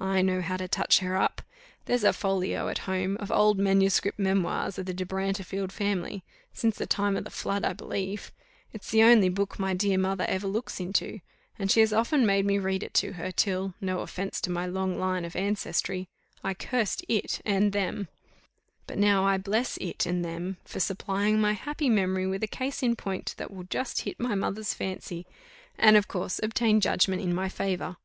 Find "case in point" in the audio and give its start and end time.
22.46-23.34